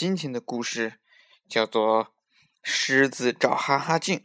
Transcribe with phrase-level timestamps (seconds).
[0.00, 1.00] 今天的故事
[1.48, 2.04] 叫做
[2.62, 4.20] 《狮子找哈哈镜》。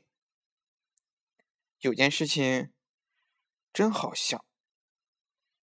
[1.79, 2.71] 有件事情
[3.73, 4.46] 真好笑，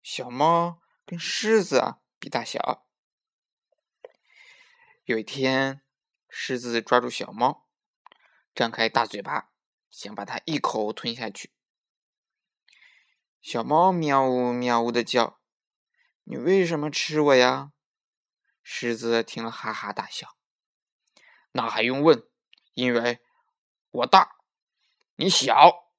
[0.02, 2.84] 小猫跟狮子啊比大小。
[5.04, 5.80] 有一天，
[6.28, 7.68] 狮子抓住小猫，
[8.52, 9.52] 张开大嘴巴，
[9.90, 11.52] 想把它一口吞下去。
[13.40, 15.38] 小猫喵呜喵呜的叫
[16.24, 17.70] ：“你为什么吃我呀？”
[18.72, 20.36] 狮子听了哈哈大笑。
[21.50, 22.24] 那还用问？
[22.74, 23.20] 因为
[23.90, 24.36] 我大，
[25.16, 25.90] 你小。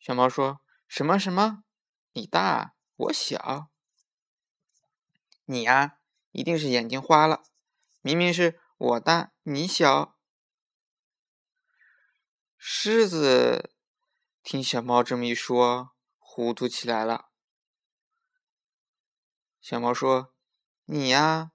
[0.00, 1.62] 小猫说什么什么？
[2.14, 3.70] 你大，我小？
[5.44, 5.98] 你呀，
[6.32, 7.44] 一定是眼睛花了。
[8.00, 10.18] 明明是我大，你小。
[12.58, 13.72] 狮子
[14.42, 17.31] 听小猫这么一说，糊涂起来了。
[19.62, 20.34] 小猫说
[20.86, 21.52] ：“你呀，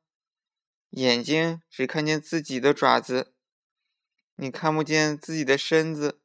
[0.92, 3.36] 眼睛只看见自己的爪子，
[4.36, 6.22] 你看不见自己的身子，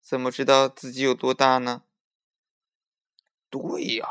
[0.00, 1.82] 怎么知道自己有多大呢？”
[3.50, 4.06] 对呀，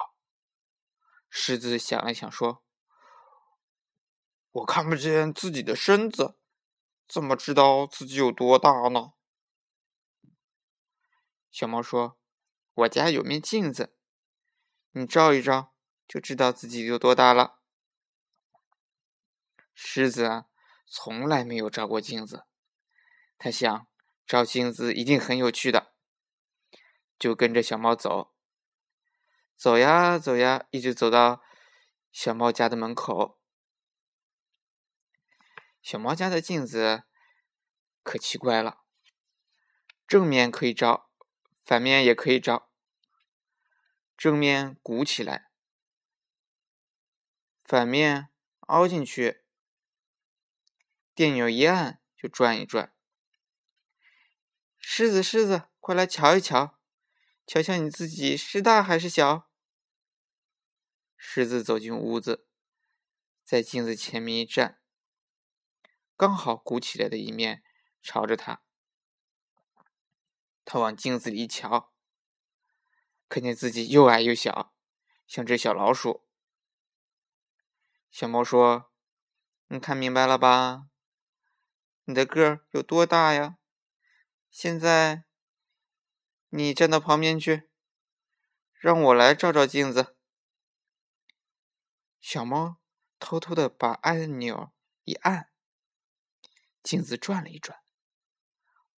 [1.29, 2.61] 狮子想了想说
[4.51, 6.35] ：“我看不见自己的身子，
[7.07, 9.13] 怎么知道自己有多大呢？”
[11.49, 12.19] 小猫说
[12.75, 13.95] ：“我家有面镜子，
[14.91, 15.71] 你照一照。”
[16.07, 17.59] 就知道自己有多大了。
[19.73, 20.45] 狮子啊，
[20.85, 22.45] 从来没有照过镜子，
[23.37, 23.87] 他想
[24.25, 25.93] 照镜子一定很有趣的，
[27.19, 28.33] 就跟着小猫走，
[29.55, 31.41] 走呀走呀，一直走到
[32.11, 33.39] 小猫家的门口。
[35.81, 37.03] 小猫家的镜子
[38.01, 38.83] 可奇怪了，
[40.07, 41.09] 正面可以照，
[41.63, 42.69] 反面也可以照，
[44.17, 45.51] 正面鼓起来。
[47.65, 48.29] 反面
[48.67, 49.43] 凹进去，
[51.15, 52.93] 电钮一按就转一转。
[54.77, 56.79] 狮子，狮子，快来瞧一瞧，
[57.47, 59.49] 瞧瞧你自己是大还是小？
[61.17, 62.47] 狮子走进屋子，
[63.43, 64.79] 在镜子前面一站，
[66.15, 67.63] 刚好鼓起来的一面
[67.99, 68.61] 朝着他。
[70.63, 71.91] 他往镜子里一瞧，
[73.27, 74.75] 看见自己又矮又小，
[75.25, 76.24] 像只小老鼠。
[78.17, 78.93] 小猫说
[79.67, 80.87] ：“你看明白了吧？
[82.05, 83.57] 你的个儿有多大呀？
[84.49, 85.25] 现在
[86.47, 87.69] 你站到旁边去，
[88.79, 90.15] 让我来照照镜子。”
[92.21, 92.77] 小猫
[93.19, 94.71] 偷偷的把按钮
[95.03, 95.49] 一按，
[96.81, 97.81] 镜子转了一转，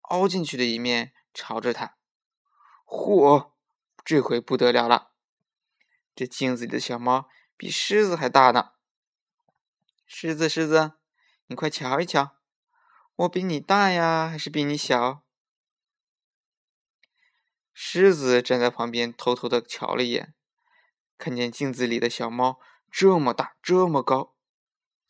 [0.02, 1.98] 凹进去的一面朝着它。
[2.86, 3.50] 嚯，
[4.04, 5.10] 这回不得了了！
[6.14, 8.77] 这镜子里的小猫比狮子还大呢。
[10.10, 10.94] 狮子，狮子，
[11.48, 12.38] 你快瞧一瞧，
[13.14, 15.22] 我比你大呀，还是比你小？
[17.74, 20.34] 狮子站在旁边，偷偷的瞧了一眼，
[21.18, 22.58] 看见镜子里的小猫
[22.90, 24.34] 这么大，这么高，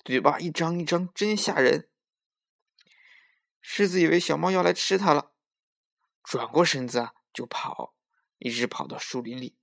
[0.04, 1.88] 嘴巴一张一张，真吓人。
[3.60, 5.30] 狮子以为小猫要来吃它了，
[6.24, 7.94] 转过身子就跑，
[8.38, 9.56] 一直跑到树林里，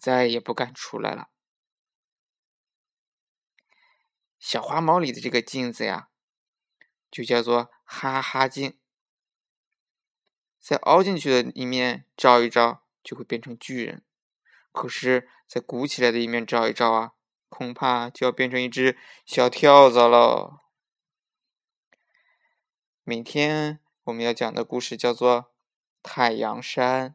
[0.00, 1.30] 再也不敢出来了。
[4.46, 6.08] 小花猫里的这个镜子呀，
[7.10, 8.78] 就叫做哈哈镜。
[10.60, 14.02] 在凹进去的一面照一照，就会变成巨人；
[14.70, 17.14] 可是，在鼓起来的一面照一照啊，
[17.48, 20.60] 恐怕就要变成一只小跳蚤了。
[23.02, 25.42] 每天我们要讲的故事叫做
[26.04, 27.10] 《太阳山》。